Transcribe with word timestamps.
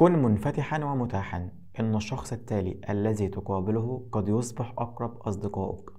كن 0.00 0.12
منفتحا 0.22 0.84
ومتاحا 0.84 1.50
إن 1.80 1.94
الشخص 1.96 2.32
التالي 2.32 2.80
الذي 2.90 3.28
تقابله 3.28 4.08
قد 4.12 4.28
يصبح 4.28 4.74
أقرب 4.78 5.16
أصدقائك. 5.16 5.90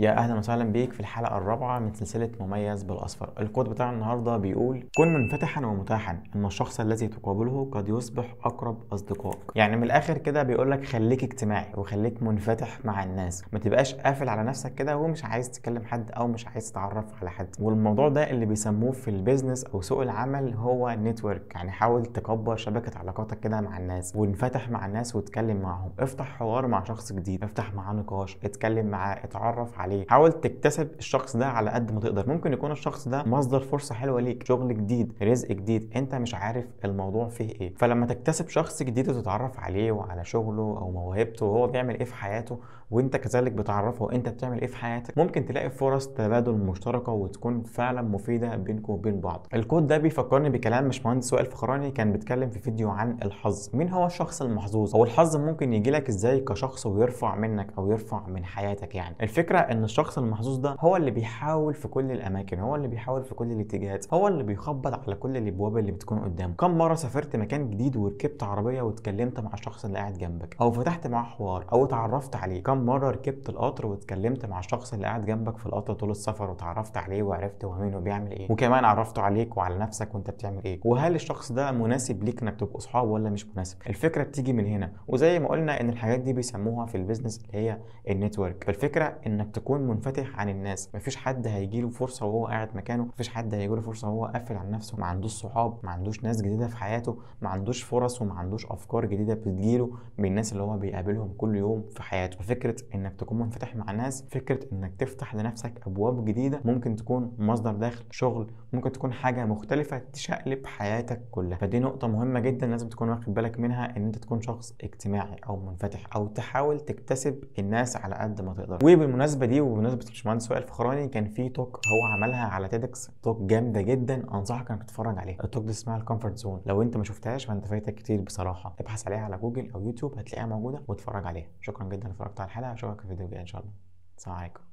يا 0.00 0.10
أهلا 0.18 0.34
وسهلا 0.38 0.64
بيك 0.64 0.92
في 0.92 1.00
الحلقة 1.00 1.38
الرابعة 1.38 1.78
من 1.78 1.94
سلسلة 1.94 2.30
مميز 2.40 2.82
بالأصفر. 2.82 3.30
الكود 3.40 3.68
بتاع 3.68 3.90
النهارده 3.90 4.36
بيقول 4.36 4.88
كن 4.96 5.14
منفتحا 5.14 5.66
ومتاحا. 5.66 6.22
إن 6.36 6.44
الشخص 6.44 6.80
الذي 6.80 7.08
تقابله 7.08 7.70
قد 7.72 7.88
يصبح 7.88 8.34
أقرب 8.44 8.92
أصدقائك. 8.92 9.38
يعني 9.54 9.76
من 9.76 9.82
الآخر 9.82 10.18
كده 10.18 10.42
بيقول 10.42 10.70
لك 10.70 10.84
خليك 10.84 11.24
اجتماعي 11.24 11.72
وخليك 11.76 12.22
منفتح 12.22 12.84
مع 12.84 13.04
الناس. 13.04 13.44
ما 13.52 13.58
تبقاش 13.58 13.94
قافل 13.94 14.28
على 14.28 14.42
نفسك 14.42 14.74
كده 14.74 14.96
ومش 14.96 15.24
عايز 15.24 15.50
تكلم 15.50 15.84
حد 15.84 16.10
أو 16.10 16.26
مش 16.28 16.46
عايز 16.46 16.72
تتعرف 16.72 17.04
على 17.20 17.30
حد. 17.30 17.48
والموضوع 17.60 18.08
ده 18.08 18.30
اللي 18.30 18.46
بيسموه 18.46 18.92
في 18.92 19.08
البيزنس 19.08 19.64
أو 19.64 19.80
سوق 19.80 20.02
العمل 20.02 20.54
هو 20.54 20.90
network 20.90 21.54
يعني 21.54 21.70
حاول 21.70 22.06
تكبر 22.06 22.56
شبكة 22.56 22.98
علاقاتك 22.98 23.40
كده 23.40 23.60
مع 23.60 23.78
الناس 23.78 24.16
وانفتح 24.16 24.70
مع 24.70 24.86
الناس 24.86 25.16
واتكلم 25.16 25.56
معهم 25.56 25.92
افتح 25.98 26.26
حوار 26.36 26.66
مع 26.66 26.84
شخص 26.84 27.12
جديد. 27.12 27.44
افتح 27.44 27.74
معاه 27.74 27.94
نقاش. 27.94 28.38
اتكلم 28.44 28.86
معاه. 28.86 29.24
اتعرف 29.24 29.80
عليه. 29.90 30.06
حاول 30.08 30.32
تكتسب 30.32 30.88
الشخص 30.98 31.36
ده 31.36 31.46
على 31.46 31.70
قد 31.70 31.92
ما 31.92 32.00
تقدر. 32.00 32.28
ممكن 32.28 32.52
يكون 32.52 32.70
الشخص 32.72 33.08
ده 33.08 33.24
مصدر 33.24 33.60
فرصة 33.60 33.94
حلوة 33.94 34.20
ليك 34.20 34.46
شغل 34.46 34.76
جديد 34.76 35.12
رزق 35.22 35.48
جديد. 35.48 35.92
انت 35.96 36.14
مش 36.14 36.34
عارف 36.34 36.64
الموضوع 36.84 37.28
فيه 37.28 37.50
إيه. 37.60 37.74
فلما 37.74 38.06
تكتسب 38.06 38.48
شخص 38.48 38.82
جديد 38.82 39.08
وتتعرف 39.08 39.60
عليه 39.60 39.92
وعلى 39.92 40.24
شغله 40.24 40.78
أو 40.78 40.90
موهبته 40.90 41.46
وهو 41.46 41.66
بيعمل 41.66 41.98
إيه 41.98 42.04
في 42.04 42.14
حياته 42.14 42.58
وانت 42.90 43.16
كذلك 43.16 43.52
بتعرفه 43.52 44.04
وانت 44.04 44.28
بتعمل 44.28 44.60
إيه 44.60 44.66
في 44.66 44.76
حياتك 44.76 45.18
ممكن 45.18 45.44
تلاقي 45.46 45.70
فرص 45.70 46.08
تبادل 46.08 46.52
مشتركة 46.52 47.12
وتكون 47.12 47.62
فعلا 47.62 48.02
مفيدة 48.02 48.56
بينكم 48.56 48.92
وبين 48.92 49.20
بعض. 49.20 49.46
الكود 49.54 49.86
ده 49.86 49.98
بيفكرني 49.98 50.50
بكلام 50.50 50.84
باشمهندس 50.84 51.32
وائل 51.32 51.46
فخراني 51.46 51.90
كان 51.90 52.12
بيتكلم 52.12 52.50
في 52.50 52.58
فيديو 52.58 52.90
عن 52.90 53.16
الحظ. 53.22 53.70
مين 53.74 53.88
هو 53.88 54.06
الشخص 54.06 54.42
المحظوظ؟ 54.42 54.94
أو 54.96 55.04
الحظ 55.04 55.36
ممكن 55.36 55.72
يجي 55.72 55.90
لك 55.90 56.08
إزاي 56.08 56.40
كشخص 56.40 56.86
ويرفع 56.86 57.34
منك 57.34 57.72
أو 57.78 57.90
يرفع 57.90 58.26
من 58.26 58.44
حياتك 58.44 58.94
يعني؟ 58.94 59.16
الفكرة 59.20 59.58
إن 59.70 59.84
الشخص 59.84 60.18
المحظوظ 60.18 60.58
ده 60.58 60.76
هو 60.80 60.96
اللي 60.96 61.10
بيحاول 61.10 61.74
في 61.74 61.88
كل 61.88 62.10
الأماكن 62.12 62.58
هو 62.58 62.76
اللي 62.76 62.88
بيحاول 62.88 63.24
في 63.24 63.34
كل 63.34 63.52
الاتجاهات 63.52 64.14
هو 64.14 64.28
اللي 64.28 64.42
بيخبط 64.42 64.94
على 65.06 65.14
كل 65.14 65.36
الأبواب 65.36 65.78
اللي 65.78 65.92
بتكون 65.92 66.18
قدامه. 66.18 66.54
كم 66.54 66.78
مرة 66.78 66.94
سافرت 66.94 67.36
مكان 67.36 67.70
جديد 67.70 67.96
وركبت 67.96 68.42
عربية 68.42 68.82
واتكلمت 68.82 69.40
مع 69.40 69.54
الشخص 69.54 69.84
اللي 69.84 69.98
قاعد 69.98 70.18
جنبك؟ 70.18 70.56
أو 70.60 70.70
فتحت 70.70 71.06
معاه 71.06 71.22
حوار 71.24 71.66
أو 71.72 71.84
اتعرفت 71.84 72.36
عليه؟ 72.36 72.62
كم 72.62 72.86
مرة 72.86 73.10
ركبت 73.10 73.48
القطر 73.48 73.86
واتكلمت 73.86 74.46
مع 74.46 74.58
الشخص 74.58 74.92
اللي 74.92 75.06
قاعد 75.06 75.24
جنبك 75.26 75.58
في 75.58 75.66
القطر 75.66 75.94
طول 75.94 76.10
السفر 76.10 76.50
وتعرفت 76.50 76.96
عليه 76.96 77.22
وعرفت 77.22 77.64
هو 77.64 77.72
مين 77.72 77.94
وبيعمل 77.94 78.30
إيه؟ 78.30 78.52
وكمان 78.52 78.84
عرفته 78.84 79.22
عليك 79.22 79.56
وعلى 79.56 79.78
نفسك 79.78 80.14
وأنت 80.14 80.30
بتعمل 80.30 80.64
إيه؟ 80.64 80.80
وهل 80.84 81.14
الشخص 81.14 81.52
ده 81.52 81.72
مناسب 81.72 82.24
ليك 82.24 82.42
إنك 82.42 82.60
تبقوا 82.60 82.76
اصحاب 82.78 83.08
ولا 83.08 83.30
مش 83.30 83.46
مناسب؟ 83.46 83.76
الفكرة 83.88 84.22
بتيجي 84.22 84.52
من 84.52 84.66
هنا. 84.66 84.92
وزي 85.08 85.38
ما 85.38 85.48
قلنا 85.48 85.80
إن 85.80 85.88
الحاجات 85.88 86.20
دي 86.20 86.32
بيسموها 86.32 86.86
في 86.86 86.94
البيزنس 86.94 87.38
اللي 87.44 87.58
هي 87.58 87.78
ال 88.10 88.17
network 88.17 88.68
الفكرة 88.68 89.16
إنك 89.26 89.50
تكون 89.60 89.80
منفتح 89.80 90.40
عن 90.40 90.48
الناس. 90.48 90.90
مفيش 90.94 91.16
حد 91.16 91.46
هيجي 91.46 91.80
له 91.80 91.88
فرصة 91.88 92.26
وهو 92.26 92.46
قاعد 92.46 92.76
مكانه. 92.76 93.04
مفيش 93.04 93.28
حد 93.28 93.54
هيجي 93.54 93.74
له 93.74 93.80
فرصة 93.80 94.08
وهو 94.08 94.26
قافل 94.26 94.56
على 94.56 94.70
نفسه. 94.70 94.98
ما 94.98 95.06
عندوش 95.06 95.30
صحاب 95.30 95.78
ما 95.82 95.90
عندوش 95.90 96.24
ناس 96.24 96.42
جديدة 96.42 96.66
في 96.66 96.76
حياته 96.76 97.18
ما 97.42 97.48
عندوش 97.48 97.82
فرص 97.82 98.22
وما 98.22 98.34
عندوش 98.34 98.66
أفكار 98.66 99.04
جديدة 99.04 99.34
بتجيله 99.34 99.90
من 100.18 100.28
الناس 100.28 100.52
اللي 100.52 100.62
هو 100.62 100.76
بيقابلهم 100.76 101.32
كل 101.38 101.56
يوم 101.56 101.84
في 101.90 102.02
حياته. 102.02 102.38
فكرة 102.38 102.76
إنك 102.94 103.14
تكون 103.14 103.38
منفتح 103.38 103.76
مع 103.76 103.90
الناس 103.90 104.24
فكرة 104.30 104.60
إنك 104.72 104.94
تفتح 104.98 105.34
لنفسك 105.34 105.72
أبواب 105.86 106.24
جديدة 106.24 106.60
ممكن 106.64 106.96
تكون 106.96 107.32
مصدر 107.38 107.72
دخل 107.72 108.04
شغل 108.10 108.50
ممكن 108.72 108.92
تكون 108.92 109.12
حاجة 109.12 109.44
مختلفة 109.44 109.98
تشقلب 110.12 110.66
حياتك 110.66 111.22
كلها. 111.30 111.58
فدي 111.58 111.78
نقطة 111.78 112.08
مهمة 112.08 112.40
جدا 112.40 112.66
لازم 112.66 112.88
تكون 112.88 113.08
واخد 113.08 113.34
بالك 113.34 113.60
منها 113.60 113.96
إن 113.96 114.04
أنت 114.04 114.18
تكون 114.18 114.40
شخص 114.40 114.74
اجتماعي 114.80 115.36
أو 115.46 115.56
منفتح 115.56 116.16
أو 116.16 116.26
تحاول 116.26 116.80
تكتسب 116.80 117.44
الناس 117.58 117.96
على 117.96 118.14
قد 118.14 118.40
ما 118.40 118.54
تقدر. 118.54 118.74
وبالمناسبة 118.74 119.46
دي 119.50 119.60
وبمناسبة 119.60 120.00
الباشمهندس 120.02 120.50
وائل 120.50 120.62
فخراني 120.62 121.08
كان 121.08 121.28
في 121.28 121.48
talk 121.48 121.76
هو 121.76 122.06
عملها 122.14 122.46
على 122.46 122.68
TEDx 122.68 123.10
talk 123.22 123.42
جامدة 123.42 123.80
جدا 123.80 124.34
أنصحك 124.34 124.70
إنك 124.70 124.82
تتفرج 124.82 125.18
عليها. 125.18 125.44
ال 125.44 125.48
talk 125.48 125.64
دي 125.64 125.70
اسمها 125.70 125.96
ال 125.96 126.01
comfort 126.01 126.38
zone 126.38 126.62
لو 126.66 126.82
أنت 126.82 126.96
ما 126.96 127.04
شفتهاش 127.04 127.44
فأنت 127.44 127.66
فايتك 127.66 127.94
كتير 127.94 128.20
بصراحة. 128.20 128.76
ابحث 128.80 129.06
عليها 129.06 129.20
على 129.20 129.36
جوجل 129.38 129.70
أو 129.70 129.82
يوتيوب 129.82 130.18
هتلاقيها 130.18 130.46
موجودة 130.46 130.82
واتفرج 130.88 131.26
عليها. 131.26 131.48
شكرا 131.60 131.88
جدا 131.88 132.10
اتفرجت 132.10 132.40
على 132.40 132.46
الحلقة 132.46 132.72
أشوفك 132.72 133.00
في 133.00 133.04
الفيديو 133.04 133.26
الجاي 133.26 133.40
إن 133.40 133.46
شاء 133.46 133.60
الله. 133.60 133.72
السلام 134.16 134.36
عليكم. 134.36 134.69